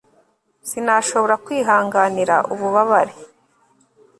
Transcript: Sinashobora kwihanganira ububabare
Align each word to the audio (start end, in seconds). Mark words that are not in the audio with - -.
Sinashobora 0.69 1.35
kwihanganira 1.45 2.35
ububabare 2.53 3.13